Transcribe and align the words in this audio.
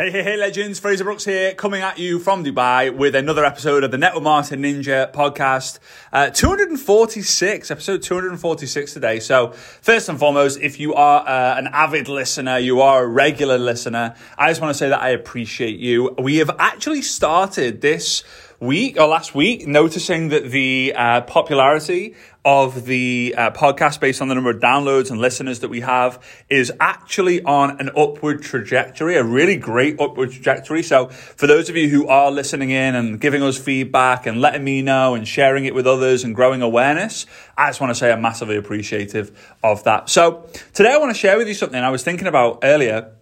Hey, 0.00 0.12
hey, 0.12 0.22
hey, 0.22 0.36
legends. 0.36 0.78
Fraser 0.78 1.02
Brooks 1.02 1.24
here, 1.24 1.54
coming 1.54 1.82
at 1.82 1.98
you 1.98 2.20
from 2.20 2.44
Dubai 2.44 2.94
with 2.94 3.16
another 3.16 3.44
episode 3.44 3.82
of 3.82 3.90
the 3.90 3.98
Network 3.98 4.22
Marketing 4.22 4.62
Ninja 4.62 5.12
podcast. 5.12 5.80
Uh, 6.12 6.30
246, 6.30 7.68
episode 7.68 8.00
246 8.00 8.94
today. 8.94 9.18
So, 9.18 9.50
first 9.50 10.08
and 10.08 10.16
foremost, 10.16 10.60
if 10.60 10.78
you 10.78 10.94
are 10.94 11.26
uh, 11.26 11.58
an 11.58 11.66
avid 11.72 12.06
listener, 12.06 12.58
you 12.58 12.80
are 12.80 13.02
a 13.02 13.08
regular 13.08 13.58
listener, 13.58 14.14
I 14.38 14.50
just 14.50 14.60
want 14.60 14.72
to 14.72 14.78
say 14.78 14.88
that 14.88 15.02
I 15.02 15.08
appreciate 15.08 15.80
you. 15.80 16.14
We 16.16 16.36
have 16.36 16.52
actually 16.60 17.02
started 17.02 17.80
this 17.80 18.22
week 18.60 18.98
or 18.98 19.06
last 19.06 19.36
week 19.36 19.68
noticing 19.68 20.30
that 20.30 20.50
the 20.50 20.92
uh, 20.96 21.20
popularity 21.22 22.16
of 22.44 22.86
the 22.86 23.34
uh, 23.36 23.50
podcast 23.52 24.00
based 24.00 24.20
on 24.20 24.26
the 24.26 24.34
number 24.34 24.50
of 24.50 24.58
downloads 24.58 25.10
and 25.10 25.20
listeners 25.20 25.60
that 25.60 25.68
we 25.68 25.80
have 25.80 26.20
is 26.48 26.72
actually 26.80 27.40
on 27.42 27.78
an 27.78 27.90
upward 27.96 28.42
trajectory, 28.42 29.16
a 29.16 29.22
really 29.22 29.56
great 29.56 30.00
upward 30.00 30.32
trajectory. 30.32 30.82
So 30.82 31.06
for 31.08 31.46
those 31.46 31.68
of 31.68 31.76
you 31.76 31.88
who 31.88 32.08
are 32.08 32.32
listening 32.32 32.70
in 32.70 32.96
and 32.96 33.20
giving 33.20 33.42
us 33.42 33.56
feedback 33.56 34.26
and 34.26 34.40
letting 34.40 34.64
me 34.64 34.82
know 34.82 35.14
and 35.14 35.28
sharing 35.28 35.64
it 35.64 35.74
with 35.74 35.86
others 35.86 36.24
and 36.24 36.34
growing 36.34 36.62
awareness, 36.62 37.26
I 37.56 37.68
just 37.68 37.80
want 37.80 37.90
to 37.92 37.94
say 37.94 38.10
I'm 38.10 38.22
massively 38.22 38.56
appreciative 38.56 39.56
of 39.62 39.84
that. 39.84 40.08
So 40.08 40.48
today 40.74 40.92
I 40.92 40.96
want 40.96 41.14
to 41.14 41.18
share 41.18 41.38
with 41.38 41.46
you 41.46 41.54
something 41.54 41.78
I 41.78 41.90
was 41.90 42.02
thinking 42.02 42.26
about 42.26 42.60
earlier 42.64 43.12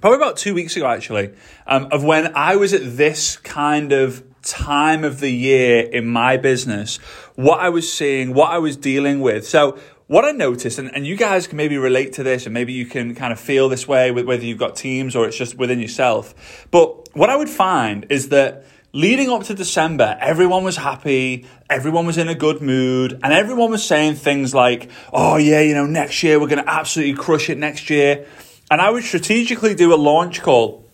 probably 0.00 0.16
about 0.18 0.36
two 0.36 0.52
weeks 0.52 0.76
ago 0.76 0.86
actually, 0.86 1.32
um, 1.66 1.88
of 1.90 2.04
when 2.04 2.36
I 2.36 2.56
was 2.56 2.74
at 2.74 2.98
this 2.98 3.38
kind 3.38 3.90
of 3.90 4.22
time 4.44 5.04
of 5.04 5.20
the 5.20 5.30
year 5.30 5.80
in 5.80 6.06
my 6.06 6.36
business, 6.36 6.98
what 7.34 7.60
I 7.60 7.68
was 7.70 7.90
seeing, 7.92 8.34
what 8.34 8.50
I 8.50 8.58
was 8.58 8.76
dealing 8.76 9.20
with. 9.20 9.46
So, 9.46 9.78
what 10.06 10.26
I 10.26 10.32
noticed, 10.32 10.78
and, 10.78 10.94
and 10.94 11.06
you 11.06 11.16
guys 11.16 11.46
can 11.46 11.56
maybe 11.56 11.78
relate 11.78 12.12
to 12.14 12.22
this, 12.22 12.44
and 12.44 12.52
maybe 12.52 12.74
you 12.74 12.84
can 12.84 13.14
kind 13.14 13.32
of 13.32 13.40
feel 13.40 13.70
this 13.70 13.88
way 13.88 14.10
with 14.10 14.26
whether 14.26 14.44
you've 14.44 14.58
got 14.58 14.76
teams 14.76 15.16
or 15.16 15.26
it's 15.26 15.36
just 15.36 15.56
within 15.56 15.80
yourself. 15.80 16.66
But 16.70 17.08
what 17.16 17.30
I 17.30 17.36
would 17.36 17.48
find 17.48 18.06
is 18.10 18.28
that 18.28 18.66
leading 18.92 19.30
up 19.30 19.44
to 19.44 19.54
December, 19.54 20.16
everyone 20.20 20.62
was 20.62 20.76
happy, 20.76 21.46
everyone 21.70 22.06
was 22.06 22.18
in 22.18 22.28
a 22.28 22.34
good 22.34 22.60
mood, 22.60 23.18
and 23.22 23.32
everyone 23.32 23.70
was 23.70 23.84
saying 23.84 24.16
things 24.16 24.54
like, 24.54 24.90
oh, 25.10 25.36
yeah, 25.38 25.60
you 25.60 25.74
know, 25.74 25.86
next 25.86 26.22
year 26.22 26.38
we're 26.38 26.48
going 26.48 26.62
to 26.62 26.70
absolutely 26.70 27.14
crush 27.14 27.48
it 27.48 27.56
next 27.56 27.88
year. 27.88 28.26
And 28.70 28.82
I 28.82 28.90
would 28.90 29.04
strategically 29.04 29.74
do 29.74 29.94
a 29.94 29.96
launch 29.96 30.42
call 30.42 30.84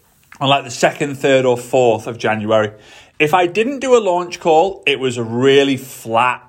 on 0.41 0.49
like 0.49 0.65
the 0.65 0.71
second, 0.71 1.17
third, 1.17 1.45
or 1.45 1.57
fourth 1.57 2.07
of 2.07 2.17
January. 2.17 2.73
If 3.21 3.35
I 3.35 3.47
didn't 3.47 3.81
do 3.81 3.99
a 3.99 4.01
launch 4.01 4.41
call, 4.41 4.83
it 4.87 4.99
was 4.99 5.19
a 5.19 5.23
really 5.23 5.77
flat 5.77 6.43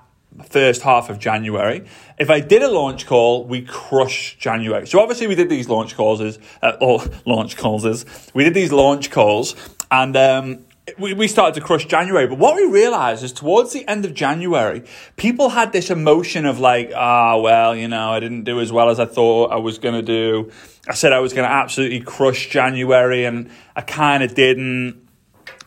first 0.50 0.81
half 0.83 1.09
of 1.09 1.19
January. 1.19 1.86
If 2.17 2.30
I 2.30 2.39
did 2.39 2.61
a 2.61 2.72
launch 2.72 3.05
call, 3.05 3.44
we 3.44 3.64
crushed 3.64 4.39
January. 4.39 4.88
So 4.88 5.02
obviously 5.02 5.27
we 5.27 5.36
did 5.36 5.49
these 5.49 5.67
launch 5.67 5.97
calls, 5.97 6.22
uh, 6.61 6.72
or 6.80 7.03
launch 7.25 7.58
calls, 7.58 8.05
we 8.33 8.45
did 8.45 8.53
these 8.53 8.72
launch 8.72 9.11
calls, 9.11 9.53
and 9.92 10.16
um, 10.16 10.66
we, 10.97 11.14
we 11.14 11.27
started 11.27 11.55
to 11.55 11.61
crush 11.66 11.86
January. 11.88 12.25
But 12.25 12.38
what 12.38 12.55
we 12.55 12.64
realized 12.64 13.22
is 13.25 13.33
towards 13.33 13.73
the 13.73 13.86
end 13.86 14.05
of 14.05 14.14
January, 14.14 14.83
people 15.17 15.49
had 15.49 15.73
this 15.73 15.89
emotion 15.89 16.45
of 16.45 16.59
like, 16.59 16.94
ah, 16.95 17.33
oh, 17.33 17.42
well, 17.42 17.75
you 17.75 17.89
know, 17.89 18.11
I 18.11 18.22
didn't 18.22 18.45
do 18.45 18.61
as 18.61 18.72
well 18.72 18.89
as 18.89 18.97
I 18.97 19.05
thought 19.05 19.52
I 19.52 19.58
was 19.58 19.77
going 19.77 19.95
to 19.95 20.02
do. 20.02 20.52
I 20.88 20.94
said 20.94 21.11
I 21.11 21.19
was 21.19 21.33
going 21.33 21.47
to 21.47 21.53
absolutely 21.53 21.99
crush 21.99 22.47
January, 22.49 23.25
and 23.25 23.52
I 23.75 23.81
kind 23.81 24.23
of 24.23 24.33
didn't. 24.33 25.00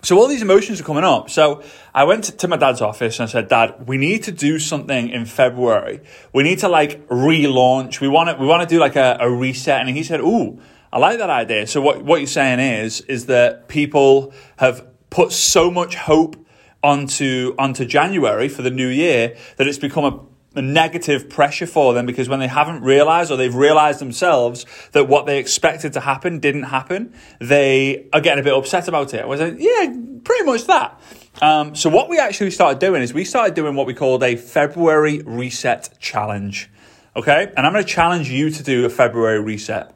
So 0.04 0.18
all 0.18 0.28
these 0.28 0.42
emotions 0.42 0.80
are 0.80 0.84
coming 0.84 1.02
up. 1.02 1.30
So 1.30 1.62
I 1.94 2.04
went 2.04 2.24
to 2.24 2.48
my 2.48 2.58
dad's 2.58 2.82
office 2.82 3.18
and 3.18 3.28
I 3.28 3.32
said, 3.32 3.48
Dad, 3.48 3.88
we 3.88 3.96
need 3.96 4.22
to 4.24 4.32
do 4.32 4.58
something 4.58 5.08
in 5.08 5.24
February. 5.24 6.00
We 6.32 6.42
need 6.42 6.58
to 6.58 6.68
like 6.68 7.08
relaunch. 7.08 8.00
We 8.00 8.08
want 8.08 8.28
to, 8.28 8.36
we 8.36 8.46
want 8.46 8.68
to 8.68 8.72
do 8.72 8.78
like 8.78 8.96
a, 8.96 9.16
a 9.18 9.30
reset. 9.30 9.80
And 9.80 9.88
he 9.88 10.02
said, 10.02 10.20
Ooh, 10.20 10.60
I 10.92 10.98
like 10.98 11.18
that 11.18 11.30
idea. 11.30 11.66
So 11.66 11.80
what, 11.80 12.04
what 12.04 12.20
you're 12.20 12.26
saying 12.26 12.60
is, 12.60 13.00
is 13.02 13.26
that 13.26 13.68
people 13.68 14.34
have 14.58 14.86
put 15.08 15.32
so 15.32 15.70
much 15.70 15.94
hope 15.94 16.36
onto, 16.82 17.54
onto 17.58 17.86
January 17.86 18.48
for 18.48 18.60
the 18.60 18.70
new 18.70 18.88
year 18.88 19.36
that 19.56 19.66
it's 19.66 19.78
become 19.78 20.04
a 20.04 20.33
a 20.33 20.33
negative 20.62 21.28
pressure 21.28 21.66
for 21.66 21.94
them 21.94 22.06
because 22.06 22.28
when 22.28 22.40
they 22.40 22.48
haven't 22.48 22.82
realized 22.82 23.30
or 23.30 23.36
they've 23.36 23.54
realized 23.54 24.00
themselves 24.00 24.66
that 24.92 25.08
what 25.08 25.26
they 25.26 25.38
expected 25.38 25.92
to 25.94 26.00
happen 26.00 26.38
didn't 26.38 26.64
happen, 26.64 27.12
they 27.40 28.08
are 28.12 28.20
getting 28.20 28.40
a 28.40 28.44
bit 28.44 28.54
upset 28.54 28.88
about 28.88 29.14
it. 29.14 29.22
I 29.22 29.26
was 29.26 29.40
like, 29.40 29.56
yeah, 29.58 29.94
pretty 30.24 30.44
much 30.44 30.66
that. 30.66 31.00
Um, 31.42 31.74
so 31.74 31.90
what 31.90 32.08
we 32.08 32.18
actually 32.18 32.50
started 32.50 32.78
doing 32.78 33.02
is 33.02 33.12
we 33.12 33.24
started 33.24 33.54
doing 33.54 33.74
what 33.74 33.86
we 33.86 33.94
called 33.94 34.22
a 34.22 34.36
February 34.36 35.22
reset 35.22 35.98
challenge. 35.98 36.70
Okay. 37.16 37.52
And 37.56 37.66
I'm 37.66 37.72
going 37.72 37.84
to 37.84 37.90
challenge 37.90 38.30
you 38.30 38.50
to 38.50 38.62
do 38.62 38.84
a 38.84 38.88
February 38.88 39.40
reset 39.40 39.94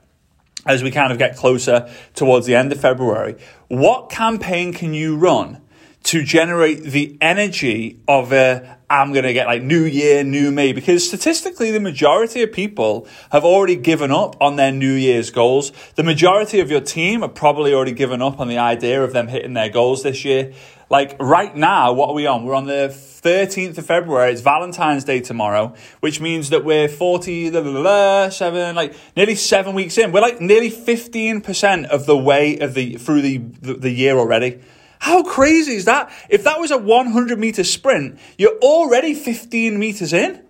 as 0.66 0.82
we 0.82 0.90
kind 0.90 1.12
of 1.12 1.18
get 1.18 1.36
closer 1.36 1.90
towards 2.14 2.46
the 2.46 2.54
end 2.54 2.72
of 2.72 2.80
February. 2.80 3.36
What 3.68 4.10
campaign 4.10 4.72
can 4.72 4.92
you 4.94 5.16
run 5.16 5.62
to 6.04 6.22
generate 6.22 6.82
the 6.82 7.18
energy 7.20 8.00
of 8.08 8.32
a 8.32 8.78
I'm 8.90 9.12
going 9.12 9.24
to 9.24 9.34
get 9.34 9.46
like 9.46 9.62
new 9.62 9.84
year, 9.84 10.24
new 10.24 10.50
me, 10.50 10.72
because 10.72 11.06
statistically, 11.06 11.70
the 11.70 11.80
majority 11.80 12.42
of 12.42 12.52
people 12.52 13.06
have 13.30 13.44
already 13.44 13.76
given 13.76 14.10
up 14.10 14.34
on 14.40 14.56
their 14.56 14.72
new 14.72 14.94
year's 14.94 15.30
goals. 15.30 15.72
The 15.96 16.02
majority 16.02 16.60
of 16.60 16.70
your 16.70 16.80
team 16.80 17.20
have 17.20 17.34
probably 17.34 17.74
already 17.74 17.92
given 17.92 18.22
up 18.22 18.40
on 18.40 18.48
the 18.48 18.56
idea 18.56 19.04
of 19.04 19.12
them 19.12 19.28
hitting 19.28 19.52
their 19.52 19.68
goals 19.68 20.04
this 20.04 20.24
year. 20.24 20.54
Like 20.88 21.16
right 21.20 21.54
now, 21.54 21.92
what 21.92 22.08
are 22.08 22.14
we 22.14 22.26
on? 22.26 22.46
We're 22.46 22.54
on 22.54 22.64
the 22.64 22.88
13th 22.88 23.76
of 23.76 23.84
February. 23.84 24.32
It's 24.32 24.40
Valentine's 24.40 25.04
Day 25.04 25.20
tomorrow, 25.20 25.74
which 26.00 26.18
means 26.18 26.48
that 26.48 26.64
we're 26.64 26.88
40, 26.88 27.50
blah, 27.50 27.60
blah, 27.60 27.72
blah, 27.72 28.28
seven, 28.30 28.74
like 28.74 28.94
nearly 29.14 29.34
seven 29.34 29.74
weeks 29.74 29.98
in. 29.98 30.12
We're 30.12 30.22
like 30.22 30.40
nearly 30.40 30.70
15% 30.70 31.88
of 31.88 32.06
the 32.06 32.16
way 32.16 32.58
of 32.58 32.72
the, 32.72 32.94
through 32.94 33.20
the, 33.20 33.36
the, 33.36 33.74
the 33.74 33.90
year 33.90 34.16
already. 34.16 34.60
How 35.00 35.22
crazy 35.22 35.74
is 35.74 35.84
that? 35.84 36.12
If 36.28 36.44
that 36.44 36.58
was 36.60 36.70
a 36.70 36.78
100 36.78 37.38
meter 37.38 37.64
sprint, 37.64 38.18
you're 38.36 38.58
already 38.58 39.14
15 39.14 39.78
meters 39.78 40.12
in. 40.12 40.44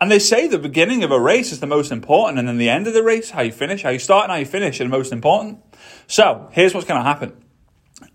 And 0.00 0.10
they 0.10 0.20
say 0.20 0.46
the 0.46 0.58
beginning 0.58 1.02
of 1.02 1.10
a 1.10 1.18
race 1.18 1.50
is 1.50 1.58
the 1.58 1.66
most 1.66 1.90
important, 1.90 2.38
and 2.38 2.46
then 2.46 2.58
the 2.58 2.68
end 2.68 2.86
of 2.86 2.94
the 2.94 3.02
race, 3.02 3.30
how 3.30 3.42
you 3.42 3.50
finish, 3.50 3.82
how 3.82 3.90
you 3.90 3.98
start 3.98 4.24
and 4.24 4.32
how 4.32 4.38
you 4.38 4.46
finish, 4.46 4.80
are 4.80 4.84
the 4.84 4.90
most 4.90 5.12
important. 5.12 5.60
So 6.06 6.48
here's 6.52 6.72
what's 6.72 6.86
going 6.86 7.00
to 7.00 7.04
happen. 7.04 7.32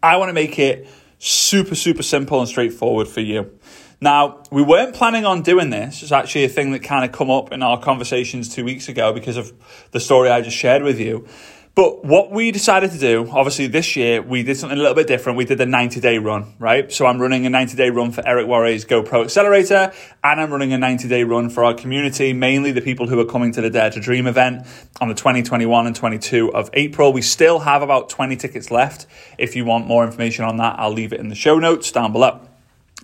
I 0.01 0.15
want 0.15 0.29
to 0.29 0.33
make 0.33 0.57
it 0.59 0.87
super, 1.19 1.75
super 1.75 2.03
simple 2.03 2.39
and 2.39 2.47
straightforward 2.47 3.09
for 3.09 3.19
you. 3.19 3.59
Now, 3.99 4.43
we 4.51 4.61
weren't 4.61 4.95
planning 4.95 5.25
on 5.25 5.41
doing 5.43 5.69
this. 5.69 6.03
It's 6.03 6.11
actually 6.11 6.43
a 6.43 6.49
thing 6.49 6.71
that 6.71 6.83
kind 6.83 7.05
of 7.05 7.11
come 7.13 7.29
up 7.29 7.51
in 7.51 7.63
our 7.63 7.79
conversations 7.79 8.53
two 8.53 8.65
weeks 8.65 8.89
ago 8.89 9.13
because 9.13 9.37
of 9.37 9.53
the 9.91 9.99
story 9.99 10.29
I 10.29 10.41
just 10.41 10.57
shared 10.57 10.83
with 10.83 10.99
you. 10.99 11.27
But 11.75 12.05
what 12.05 12.29
we 12.29 12.51
decided 12.51 12.91
to 12.91 12.99
do, 12.99 13.27
obviously 13.31 13.65
this 13.65 13.95
year, 13.95 14.21
we 14.21 14.43
did 14.43 14.57
something 14.57 14.77
a 14.77 14.79
little 14.79 14.93
bit 14.93 15.07
different. 15.07 15.39
We 15.39 15.45
did 15.45 15.59
a 15.59 15.65
90 15.65 15.99
day 16.01 16.19
run, 16.19 16.53
right? 16.59 16.91
So 16.91 17.07
I'm 17.07 17.19
running 17.19 17.47
a 17.47 17.49
90 17.49 17.75
day 17.75 17.89
run 17.89 18.11
for 18.11 18.25
Eric 18.27 18.45
Worre's 18.45 18.85
GoPro 18.85 19.23
Accelerator, 19.23 19.91
and 20.23 20.39
I'm 20.39 20.51
running 20.51 20.71
a 20.73 20.77
90 20.77 21.07
day 21.07 21.23
run 21.23 21.49
for 21.49 21.65
our 21.65 21.73
community, 21.73 22.31
mainly 22.31 22.71
the 22.71 22.81
people 22.81 23.07
who 23.07 23.19
are 23.19 23.25
coming 23.25 23.51
to 23.53 23.61
the 23.61 23.71
Dare 23.71 23.89
to 23.89 23.99
Dream 23.99 24.27
event 24.27 24.67
on 25.01 25.07
the 25.07 25.15
2021 25.15 25.87
and 25.87 25.95
22 25.95 26.53
of 26.53 26.69
April. 26.73 27.11
We 27.11 27.23
still 27.23 27.57
have 27.57 27.81
about 27.81 28.07
20 28.07 28.35
tickets 28.35 28.69
left. 28.69 29.07
If 29.39 29.55
you 29.55 29.65
want 29.65 29.87
more 29.87 30.05
information 30.05 30.45
on 30.45 30.57
that, 30.57 30.75
I'll 30.77 30.93
leave 30.93 31.11
it 31.11 31.19
in 31.19 31.29
the 31.29 31.35
show 31.35 31.57
notes 31.57 31.91
down 31.91 32.11
below. 32.11 32.39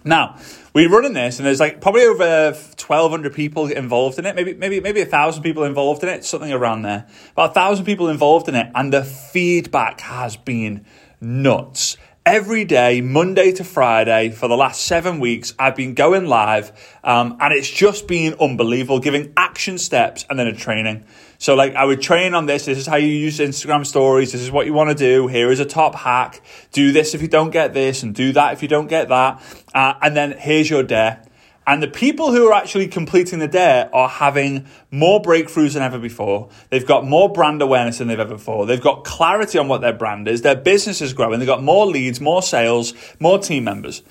Now, 0.04 0.38
we're 0.74 0.90
running 0.90 1.14
this, 1.14 1.40
and 1.40 1.46
there's 1.46 1.60
like 1.60 1.82
probably 1.82 2.04
over 2.04 2.52
1,200 2.52 3.34
people 3.34 3.68
involved 3.68 4.20
in 4.20 4.26
it, 4.26 4.36
maybe 4.36 4.54
maybe 4.54 4.80
maybe 4.80 5.02
a 5.02 5.06
thousand 5.06 5.44
people 5.44 5.64
involved 5.64 6.04
in 6.04 6.10
it, 6.10 6.24
something 6.24 6.52
around 6.52 6.84
there. 6.84 7.08
About 7.34 7.52
a 7.52 7.54
thousand 7.54 7.86
people 7.86 8.10
involved 8.10 8.48
in 8.48 8.56
it, 8.56 8.72
and 8.76 8.94
the 8.94 9.04
feedback 9.04 10.02
has 10.02 10.38
been 10.38 10.86
nuts. 11.22 11.98
Every 12.32 12.64
day, 12.64 13.02
Monday 13.02 13.52
to 13.54 13.64
Friday, 13.64 14.30
for 14.30 14.48
the 14.48 14.56
last 14.56 14.86
seven 14.86 15.20
weeks, 15.20 15.56
I've 15.58 15.76
been 15.76 15.96
going 15.96 16.28
live, 16.28 16.72
um, 17.04 17.38
and 17.40 17.52
it's 17.52 17.68
just 17.68 18.08
been 18.08 18.36
unbelievable, 18.40 19.00
giving 19.00 19.34
action 19.36 19.80
steps 19.80 20.28
and 20.30 20.38
then 20.38 20.46
a 20.46 20.54
training. 20.54 21.06
So 21.40 21.56
like 21.56 21.74
I 21.74 21.86
would 21.86 22.04
train 22.04 22.36
on 22.36 22.46
this. 22.46 22.66
This 22.66 22.78
is 22.78 22.86
how 22.86 22.98
you 22.98 23.08
use 23.08 23.40
Instagram 23.40 23.84
stories. 23.84 24.32
This 24.32 24.42
is 24.42 24.52
what 24.52 24.68
you 24.68 24.74
want 24.74 24.92
to 24.92 24.96
do. 24.96 25.26
Here 25.26 25.50
is 25.50 25.60
a 25.60 25.66
top 25.66 25.96
hack. 25.96 26.44
Do 26.72 26.92
this 26.92 27.16
if 27.16 27.24
you 27.24 27.28
don't 27.28 27.50
get 27.50 27.74
this 27.74 28.04
and 28.04 28.14
do 28.14 28.32
that 28.34 28.54
if 28.54 28.62
you 28.62 28.68
don't 28.68 28.86
get 28.86 29.10
that. 29.10 29.42
Uh, 29.74 29.96
and 30.00 30.16
then 30.16 30.36
here's 30.38 30.70
your 30.70 30.84
dare. 30.84 31.24
And 31.70 31.84
the 31.84 31.88
people 31.88 32.32
who 32.32 32.48
are 32.48 32.54
actually 32.54 32.88
completing 32.88 33.38
the 33.38 33.48
dare 33.48 33.96
are 33.96 34.10
having 34.10 34.66
more 34.90 35.22
breakthroughs 35.22 35.74
than 35.74 35.84
ever 35.84 36.00
before. 36.00 36.50
They've 36.72 36.84
got 36.84 37.06
more 37.06 37.32
brand 37.32 37.62
awareness 37.62 38.00
than 38.00 38.08
they've 38.08 38.20
ever 38.20 38.34
before. 38.34 38.66
They've 38.66 38.82
got 38.82 39.04
clarity 39.04 39.60
on 39.60 39.68
what 39.68 39.82
their 39.82 39.94
brand 39.94 40.28
is. 40.28 40.42
Their 40.42 40.56
business 40.56 41.00
is 41.00 41.14
growing. 41.14 41.38
They've 41.38 41.46
got 41.46 41.62
more 41.62 41.86
leads, 41.86 42.20
more 42.20 42.42
sales, 42.42 42.96
more 43.20 43.38
team 43.38 43.66
members. 43.66 44.02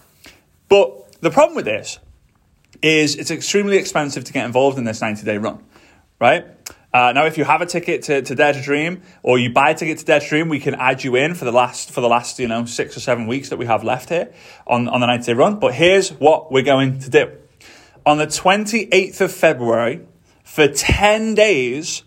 But 0.68 1.20
the 1.20 1.32
problem 1.32 1.56
with 1.56 1.64
this 1.64 1.98
is 2.80 3.16
it's 3.16 3.32
extremely 3.32 3.76
expensive 3.76 4.22
to 4.22 4.32
get 4.32 4.46
involved 4.46 4.78
in 4.78 4.84
this 4.84 5.00
90 5.00 5.24
day 5.24 5.38
run, 5.38 5.60
right? 6.20 6.46
Uh, 6.94 7.10
now, 7.12 7.26
if 7.26 7.36
you 7.36 7.42
have 7.42 7.60
a 7.60 7.66
ticket 7.66 8.04
to, 8.04 8.22
to 8.22 8.36
Dare 8.36 8.52
to 8.52 8.62
Dream, 8.62 9.02
or 9.24 9.36
you 9.36 9.52
buy 9.52 9.70
a 9.70 9.74
ticket 9.74 9.98
to 9.98 10.04
Dare 10.04 10.20
to 10.20 10.28
Dream, 10.28 10.48
we 10.48 10.60
can 10.60 10.76
add 10.76 11.02
you 11.02 11.16
in 11.16 11.34
for 11.34 11.44
the 11.44 11.52
last 11.52 11.90
for 11.90 12.02
the 12.02 12.08
last 12.08 12.38
you 12.38 12.46
know 12.46 12.66
six 12.66 12.96
or 12.96 13.00
seven 13.00 13.26
weeks 13.26 13.48
that 13.48 13.56
we 13.56 13.66
have 13.66 13.82
left 13.82 14.10
here 14.10 14.32
on 14.64 14.88
on 14.88 15.00
the 15.00 15.06
90 15.06 15.24
day 15.26 15.32
run. 15.32 15.58
But 15.58 15.74
here's 15.74 16.10
what 16.10 16.52
we're 16.52 16.62
going 16.62 17.00
to 17.00 17.10
do: 17.10 17.32
on 18.08 18.16
the 18.16 18.26
28th 18.26 19.20
of 19.20 19.30
February, 19.30 20.00
for 20.42 20.66
10 20.66 21.34
days, 21.34 22.04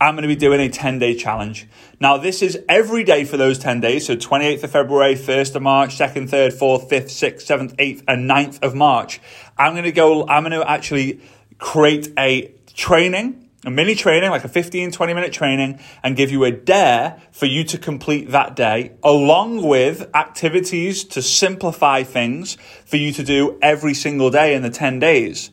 I'm 0.00 0.16
going 0.16 0.22
to 0.22 0.28
be 0.28 0.34
doing 0.34 0.58
a 0.58 0.68
10 0.68 0.98
day 0.98 1.14
challenge. 1.14 1.68
Now, 2.00 2.16
this 2.16 2.42
is 2.42 2.58
every 2.68 3.04
day 3.04 3.24
for 3.24 3.36
those 3.36 3.60
10 3.60 3.80
days. 3.80 4.04
So 4.04 4.16
28th 4.16 4.64
of 4.64 4.72
February, 4.72 5.14
1st 5.14 5.54
of 5.54 5.62
March, 5.62 5.96
2nd, 5.96 6.28
3rd, 6.28 6.58
4th, 6.58 6.90
5th, 6.90 7.04
6th, 7.04 7.46
7th, 7.46 7.76
8th, 7.76 8.02
and 8.08 8.28
9th 8.28 8.64
of 8.64 8.74
March. 8.74 9.20
I'm 9.56 9.74
going 9.74 9.84
to 9.84 9.92
go, 9.92 10.26
I'm 10.26 10.42
going 10.42 10.60
to 10.60 10.68
actually 10.68 11.20
create 11.58 12.12
a 12.18 12.52
training 12.74 13.43
a 13.64 13.70
mini 13.70 13.94
training, 13.94 14.30
like 14.30 14.44
a 14.44 14.48
15, 14.48 14.90
20 14.92 15.14
minute 15.14 15.32
training, 15.32 15.80
and 16.02 16.16
give 16.16 16.30
you 16.30 16.44
a 16.44 16.50
dare 16.50 17.20
for 17.32 17.46
you 17.46 17.64
to 17.64 17.78
complete 17.78 18.30
that 18.30 18.54
day, 18.56 18.92
along 19.02 19.66
with 19.66 20.08
activities 20.14 21.04
to 21.04 21.22
simplify 21.22 22.02
things 22.02 22.56
for 22.84 22.96
you 22.96 23.12
to 23.12 23.22
do 23.22 23.58
every 23.62 23.94
single 23.94 24.30
day 24.30 24.54
in 24.54 24.62
the 24.62 24.70
10 24.70 24.98
days 24.98 25.50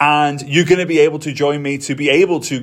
and 0.00 0.42
you're 0.42 0.64
going 0.64 0.80
to 0.80 0.86
be 0.86 0.98
able 0.98 1.18
to 1.20 1.32
join 1.32 1.62
me 1.62 1.78
to 1.78 1.94
be 1.94 2.10
able 2.10 2.40
to 2.40 2.56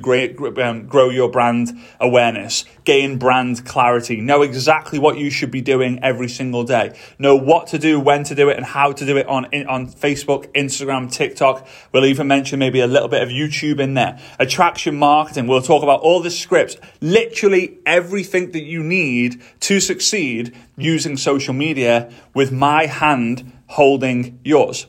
um, 0.62 0.86
grow 0.86 1.08
your 1.08 1.30
brand 1.30 1.70
awareness, 1.98 2.64
gain 2.84 3.18
brand 3.18 3.64
clarity, 3.64 4.20
know 4.20 4.42
exactly 4.42 4.98
what 4.98 5.16
you 5.16 5.30
should 5.30 5.50
be 5.50 5.62
doing 5.62 5.98
every 6.02 6.28
single 6.28 6.62
day, 6.62 6.96
know 7.18 7.34
what 7.34 7.66
to 7.68 7.78
do, 7.78 7.98
when 7.98 8.22
to 8.24 8.34
do 8.34 8.48
it, 8.50 8.56
and 8.56 8.66
how 8.66 8.92
to 8.92 9.06
do 9.06 9.16
it 9.16 9.26
on 9.26 9.46
on 9.66 9.86
Facebook, 9.86 10.52
Instagram, 10.52 11.10
TikTok. 11.10 11.66
We'll 11.92 12.04
even 12.04 12.26
mention 12.26 12.58
maybe 12.58 12.80
a 12.80 12.86
little 12.86 13.08
bit 13.08 13.22
of 13.22 13.30
YouTube 13.30 13.80
in 13.80 13.94
there. 13.94 14.18
Attraction 14.38 14.96
marketing. 14.96 15.46
We'll 15.46 15.62
talk 15.62 15.82
about 15.82 16.00
all 16.00 16.20
the 16.20 16.30
scripts, 16.30 16.76
literally 17.00 17.78
everything 17.86 18.52
that 18.52 18.62
you 18.62 18.82
need 18.82 19.42
to 19.60 19.80
succeed 19.80 20.54
using 20.76 21.16
social 21.16 21.54
media 21.54 22.12
with 22.34 22.52
my 22.52 22.86
hand 22.86 23.52
holding 23.68 24.38
yours. 24.44 24.86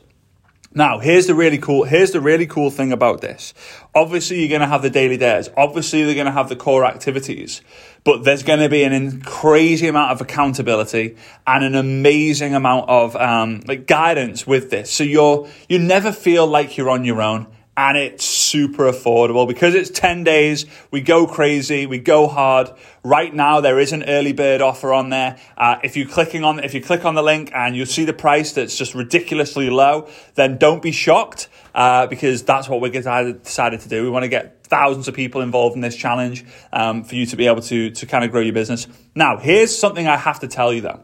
Now, 0.76 0.98
here's 0.98 1.28
the 1.28 1.36
really 1.36 1.58
cool, 1.58 1.84
here's 1.84 2.10
the 2.10 2.20
really 2.20 2.46
cool 2.46 2.68
thing 2.68 2.90
about 2.90 3.20
this. 3.20 3.54
Obviously, 3.94 4.40
you're 4.40 4.48
going 4.48 4.60
to 4.60 4.66
have 4.66 4.82
the 4.82 4.90
daily 4.90 5.16
dares. 5.16 5.48
Obviously, 5.56 6.02
they're 6.02 6.14
going 6.14 6.26
to 6.26 6.32
have 6.32 6.48
the 6.48 6.56
core 6.56 6.84
activities, 6.84 7.62
but 8.02 8.24
there's 8.24 8.42
going 8.42 8.58
to 8.58 8.68
be 8.68 8.82
an 8.82 9.22
crazy 9.22 9.86
amount 9.86 10.10
of 10.10 10.20
accountability 10.20 11.16
and 11.46 11.64
an 11.64 11.76
amazing 11.76 12.54
amount 12.54 12.88
of, 12.88 13.14
um, 13.14 13.62
like 13.68 13.86
guidance 13.86 14.48
with 14.48 14.70
this. 14.70 14.90
So 14.90 15.04
you're, 15.04 15.48
you 15.68 15.78
never 15.78 16.10
feel 16.10 16.44
like 16.44 16.76
you're 16.76 16.90
on 16.90 17.04
your 17.04 17.22
own 17.22 17.46
and 17.76 17.96
it's 17.96 18.24
super 18.54 18.84
affordable 18.84 19.48
because 19.48 19.74
it's 19.74 19.90
10 19.90 20.22
days. 20.22 20.64
We 20.92 21.00
go 21.00 21.26
crazy, 21.26 21.86
we 21.86 21.98
go 21.98 22.28
hard. 22.28 22.70
Right 23.02 23.34
now, 23.34 23.60
there 23.60 23.80
is 23.80 23.92
an 23.92 24.04
early 24.04 24.32
bird 24.32 24.60
offer 24.60 24.92
on 24.92 25.10
there. 25.10 25.38
Uh, 25.58 25.78
if 25.82 25.96
you 25.96 26.06
clicking 26.06 26.44
on, 26.44 26.62
if 26.62 26.72
you 26.72 26.80
click 26.80 27.04
on 27.04 27.16
the 27.16 27.22
link 27.22 27.50
and 27.52 27.74
you 27.74 27.84
see 27.84 28.04
the 28.04 28.12
price 28.12 28.52
that's 28.52 28.78
just 28.78 28.94
ridiculously 28.94 29.70
low, 29.70 30.08
then 30.36 30.56
don't 30.56 30.82
be 30.82 30.92
shocked 30.92 31.48
uh, 31.74 32.06
because 32.06 32.44
that's 32.44 32.68
what 32.68 32.80
we 32.80 32.90
decided, 32.90 33.42
decided 33.42 33.80
to 33.80 33.88
do. 33.88 34.04
We 34.04 34.08
want 34.08 34.22
to 34.22 34.28
get 34.28 34.62
thousands 34.62 35.08
of 35.08 35.16
people 35.16 35.40
involved 35.40 35.74
in 35.74 35.80
this 35.80 35.96
challenge 35.96 36.44
um, 36.72 37.02
for 37.02 37.16
you 37.16 37.26
to 37.26 37.34
be 37.34 37.48
able 37.48 37.62
to 37.62 37.90
to 37.90 38.06
kind 38.06 38.24
of 38.24 38.30
grow 38.30 38.40
your 38.40 38.54
business. 38.54 38.86
Now, 39.16 39.36
here's 39.36 39.76
something 39.76 40.06
I 40.06 40.16
have 40.16 40.38
to 40.40 40.48
tell 40.48 40.72
you 40.72 40.82
though. 40.82 41.00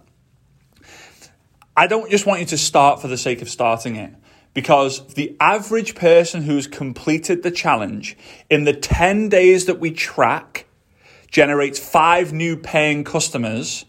I 1.77 1.89
don't 1.89 2.09
just 2.13 2.27
want 2.27 2.39
you 2.39 2.47
to 2.47 2.59
start 2.59 3.03
for 3.03 3.09
the 3.09 3.19
sake 3.19 3.43
of 3.43 3.49
starting 3.49 3.97
it 3.97 4.15
because 4.55 5.07
the 5.15 5.37
average 5.41 5.95
person 5.95 6.43
who's 6.43 6.67
completed 6.67 7.43
the 7.43 7.51
challenge 7.51 8.17
in 8.49 8.65
the 8.65 8.73
10 8.73 9.29
days 9.29 9.67
that 9.67 9.79
we 9.79 9.91
track 9.91 10.67
generates 11.31 11.79
five 11.79 12.33
new 12.33 12.57
paying 12.57 13.05
customers 13.05 13.85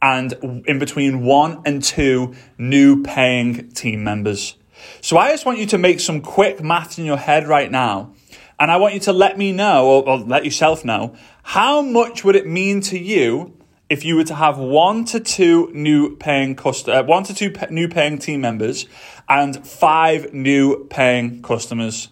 and 0.00 0.32
in 0.66 0.78
between 0.80 1.22
one 1.24 1.62
and 1.64 1.82
two 1.82 2.34
new 2.58 3.02
paying 3.02 3.68
team 3.70 4.02
members. 4.02 4.56
So 5.00 5.16
I 5.16 5.30
just 5.30 5.46
want 5.46 5.58
you 5.58 5.66
to 5.66 5.78
make 5.78 6.00
some 6.00 6.20
quick 6.20 6.60
maths 6.60 6.98
in 6.98 7.04
your 7.04 7.16
head 7.16 7.46
right 7.46 7.70
now. 7.70 8.14
And 8.58 8.70
I 8.70 8.76
want 8.78 8.94
you 8.94 9.00
to 9.00 9.12
let 9.12 9.38
me 9.38 9.52
know, 9.52 9.86
or, 9.86 10.08
or 10.08 10.18
let 10.18 10.44
yourself 10.44 10.84
know, 10.84 11.14
how 11.42 11.82
much 11.82 12.24
would 12.24 12.36
it 12.36 12.46
mean 12.46 12.80
to 12.82 12.98
you 12.98 13.56
if 13.92 14.06
you 14.06 14.16
were 14.16 14.24
to 14.24 14.34
have 14.34 14.56
one 14.56 15.04
to 15.04 15.20
two 15.20 15.70
new 15.74 16.16
paying 16.16 16.54
cust- 16.54 16.88
uh, 16.88 17.04
one 17.04 17.24
to 17.24 17.34
two 17.34 17.52
new 17.68 17.86
paying 17.86 18.16
team 18.16 18.40
members 18.40 18.86
and 19.28 19.66
five 19.66 20.32
new 20.32 20.86
paying 20.86 21.42
customers. 21.42 22.08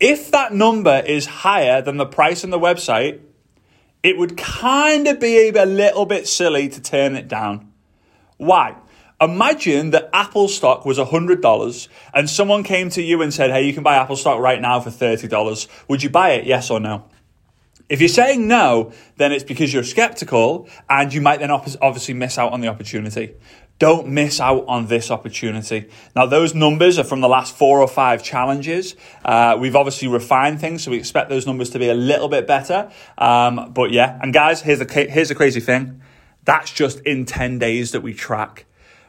If 0.00 0.30
that 0.30 0.54
number 0.54 1.02
is 1.06 1.26
higher 1.26 1.82
than 1.82 1.98
the 1.98 2.06
price 2.06 2.42
on 2.42 2.48
the 2.48 2.58
website, 2.58 3.20
it 4.02 4.16
would 4.16 4.38
kind 4.38 5.06
of 5.06 5.20
be 5.20 5.50
a 5.50 5.66
little 5.66 6.06
bit 6.06 6.26
silly 6.26 6.70
to 6.70 6.80
turn 6.80 7.16
it 7.16 7.28
down. 7.28 7.70
Why? 8.38 8.74
Imagine 9.20 9.90
that 9.90 10.08
Apple 10.14 10.48
stock 10.48 10.86
was 10.86 10.96
$100 10.96 11.88
and 12.14 12.30
someone 12.30 12.62
came 12.62 12.88
to 12.90 13.02
you 13.02 13.20
and 13.20 13.34
said, 13.34 13.50
Hey, 13.50 13.66
you 13.66 13.74
can 13.74 13.82
buy 13.82 13.96
Apple 13.96 14.16
stock 14.16 14.40
right 14.40 14.62
now 14.62 14.80
for 14.80 14.88
$30. 14.88 15.68
Would 15.88 16.02
you 16.02 16.08
buy 16.08 16.30
it? 16.30 16.46
Yes 16.46 16.70
or 16.70 16.80
no? 16.80 17.04
If 17.88 18.00
you're 18.00 18.08
saying 18.08 18.46
no, 18.46 18.92
then 19.16 19.32
it's 19.32 19.44
because 19.44 19.72
you're 19.72 19.82
skeptical 19.82 20.68
and 20.90 21.12
you 21.12 21.20
might 21.22 21.40
then 21.40 21.50
obviously 21.50 22.14
miss 22.14 22.36
out 22.36 22.52
on 22.52 22.60
the 22.60 22.68
opportunity. 22.68 23.34
Don't 23.78 24.08
miss 24.08 24.40
out 24.40 24.64
on 24.66 24.88
this 24.88 25.10
opportunity. 25.10 25.88
Now, 26.14 26.26
those 26.26 26.54
numbers 26.54 26.98
are 26.98 27.04
from 27.04 27.20
the 27.20 27.28
last 27.28 27.56
four 27.56 27.80
or 27.80 27.86
five 27.86 28.24
challenges. 28.24 28.96
Uh, 29.24 29.56
we've 29.58 29.76
obviously 29.76 30.08
refined 30.08 30.60
things, 30.60 30.82
so 30.82 30.90
we 30.90 30.98
expect 30.98 31.30
those 31.30 31.46
numbers 31.46 31.70
to 31.70 31.78
be 31.78 31.88
a 31.88 31.94
little 31.94 32.28
bit 32.28 32.46
better. 32.46 32.90
Um, 33.16 33.72
but 33.72 33.92
yeah, 33.92 34.18
and 34.20 34.34
guys, 34.34 34.62
here's 34.62 34.80
the, 34.80 35.06
here's 35.08 35.28
the 35.28 35.34
crazy 35.36 35.60
thing. 35.60 36.02
That's 36.44 36.72
just 36.72 37.00
in 37.00 37.24
10 37.24 37.58
days 37.58 37.92
that 37.92 38.00
we 38.00 38.14
track. 38.14 38.66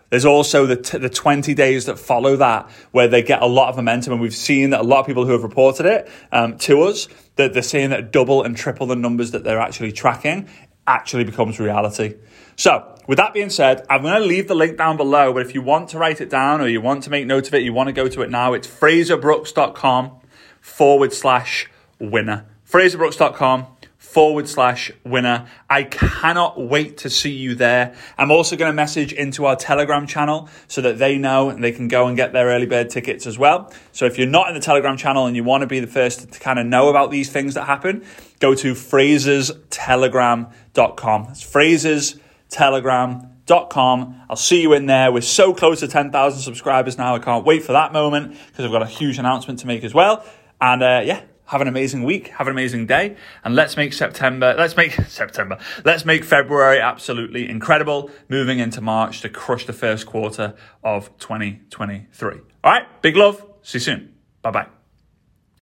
There's 0.10 0.26
also 0.26 0.66
the, 0.66 0.76
t- 0.76 0.98
the 0.98 1.10
20 1.10 1.54
days 1.54 1.86
that 1.86 2.00
follow 2.00 2.36
that 2.38 2.70
where 2.92 3.08
they 3.08 3.22
get 3.22 3.42
a 3.42 3.46
lot 3.46 3.70
of 3.70 3.76
momentum. 3.76 4.14
And 4.14 4.22
we've 4.22 4.36
seen 4.36 4.72
that 4.72 4.82
a 4.82 4.84
lot 4.84 5.02
of 5.02 5.06
people 5.06 5.26
who 5.26 5.34
have 5.34 5.44
reported 5.44 5.86
it 5.86 6.10
um, 6.32 6.58
to 6.60 6.82
us, 6.84 7.08
that 7.36 7.54
they're 7.54 7.62
seeing 7.62 7.92
that 7.92 8.12
double 8.12 8.44
and 8.44 8.58
triple 8.58 8.88
the 8.88 8.96
numbers 8.96 9.32
that 9.32 9.44
they're 9.44 9.60
actually 9.60 9.92
tracking 9.92 10.50
actually 10.88 11.24
becomes 11.24 11.60
reality. 11.60 12.16
So, 12.56 12.96
with 13.08 13.18
that 13.18 13.34
being 13.34 13.50
said, 13.50 13.86
I'm 13.90 14.02
going 14.02 14.20
to 14.20 14.28
leave 14.28 14.48
the 14.48 14.56
link 14.56 14.78
down 14.78 14.98
below, 14.98 15.32
but 15.34 15.44
if 15.44 15.54
you 15.54 15.62
want 15.62 15.90
to 15.90 15.98
write 15.98 16.20
it 16.20 16.30
down 16.30 16.62
or 16.62 16.68
you 16.68 16.82
want 16.82 17.04
to 17.04 17.10
make 17.10 17.26
note 17.26 17.48
of 17.48 17.54
it, 17.54 17.64
you 17.64 17.74
want 17.74 17.88
to 17.88 17.94
go 17.94 18.08
to 18.08 18.22
it 18.22 18.30
now, 18.30 18.54
it's 18.54 18.68
fraserbrooks.com 18.68 20.20
forward 20.60 21.14
slash 21.14 21.70
winner. 22.00 22.46
fraserbrooks.com 22.70 23.68
forward 24.12 24.50
slash 24.50 24.92
winner. 25.04 25.48
I 25.70 25.84
cannot 25.84 26.60
wait 26.60 26.98
to 27.00 27.10
see 27.12 27.32
you 27.32 27.54
there. 27.54 27.94
I'm 28.18 28.32
also 28.32 28.56
going 28.56 28.70
to 28.70 28.76
message 28.76 29.14
into 29.14 29.46
our 29.46 29.56
Telegram 29.56 30.08
channel 30.08 30.50
so 30.68 30.82
that 30.82 30.98
they 30.98 31.20
know 31.20 31.50
and 31.50 31.64
they 31.64 31.72
can 31.72 31.88
go 31.88 32.08
and 32.08 32.18
get 32.18 32.34
their 32.34 32.48
early 32.48 32.66
bird 32.66 32.90
tickets 32.90 33.28
as 33.28 33.38
well. 33.38 33.72
So 33.92 34.06
if 34.06 34.18
you're 34.18 34.26
not 34.26 34.48
in 34.48 34.56
the 34.56 34.62
Telegram 34.62 34.98
channel 34.98 35.28
and 35.28 35.36
you 35.36 35.44
want 35.44 35.62
to 35.62 35.68
be 35.68 35.80
the 35.80 35.86
first 35.86 36.32
to 36.32 36.40
kind 36.40 36.58
of 36.58 36.66
know 36.66 36.90
about 36.90 37.12
these 37.12 37.32
things 37.32 37.54
that 37.54 37.66
happen, 37.66 38.04
go 38.40 38.56
to 38.56 38.74
fraserstelegram.com. 38.74 41.28
It's 41.30 41.44
fraserstelegram.com. 41.44 44.22
I'll 44.30 44.36
see 44.36 44.62
you 44.62 44.74
in 44.74 44.88
there. 44.88 45.12
We're 45.12 45.22
so 45.22 45.54
close 45.54 45.82
to 45.82 45.88
10,000 45.88 46.42
subscribers 46.42 46.98
now. 46.98 47.14
I 47.14 47.20
can't 47.20 47.46
wait 47.46 47.62
for 47.64 47.74
that 47.74 47.94
moment 47.94 48.36
because 48.48 48.66
I've 48.66 48.72
got 48.72 48.82
a 48.82 48.88
huge 48.88 49.20
announcement 49.20 49.60
to 49.60 49.68
make 49.68 49.84
as 49.84 49.94
well. 49.94 50.26
And 50.60 50.82
uh, 50.82 51.04
yeah, 51.06 51.22
have 51.50 51.62
an 51.62 51.68
amazing 51.68 52.04
week, 52.04 52.28
have 52.30 52.48
an 52.48 52.52
amazing 52.52 52.86
day, 52.86 53.16
and 53.44 53.56
let's 53.56 53.76
make 53.76 53.92
September, 53.92 54.56
let's 54.58 54.78
make 54.78 54.92
September, 55.08 55.58
let's 55.84 56.06
make 56.06 56.24
February 56.24 56.80
absolutely 56.80 57.50
incredible, 57.50 58.10
moving 58.30 58.60
into 58.60 58.82
March 58.82 59.22
to 59.22 59.30
crush 59.30 59.66
the 59.66 59.74
first 59.74 60.06
quarter 60.06 60.54
of 60.84 61.16
2023. 61.18 62.40
All 62.64 62.72
right, 62.72 63.02
big 63.02 63.16
love, 63.16 63.44
see 63.62 63.78
you 63.78 63.82
soon. 63.82 64.14
Bye 64.42 64.52
bye. 64.52 64.79